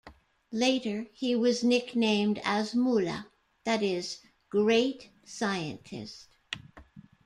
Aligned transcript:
Later 0.51 1.05
he 1.13 1.35
was 1.35 1.63
nicknamed 1.63 2.41
as 2.43 2.73
Mulla, 2.73 3.27
that 3.65 3.83
is, 3.83 4.17
great 4.49 5.11
scientist. 5.23 6.29